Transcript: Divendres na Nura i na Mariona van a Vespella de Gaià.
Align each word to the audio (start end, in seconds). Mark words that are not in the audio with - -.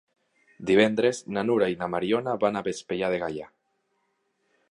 Divendres 0.69 1.19
na 1.35 1.43
Nura 1.49 1.67
i 1.75 1.77
na 1.83 1.91
Mariona 1.95 2.35
van 2.45 2.57
a 2.61 2.65
Vespella 2.71 3.13
de 3.17 3.23
Gaià. 3.27 3.51